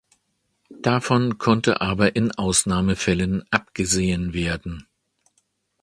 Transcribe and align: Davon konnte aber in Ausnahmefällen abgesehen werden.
Davon 0.81 1.37
konnte 1.37 1.79
aber 1.81 2.15
in 2.15 2.31
Ausnahmefällen 2.31 3.45
abgesehen 3.51 4.33
werden. 4.33 4.87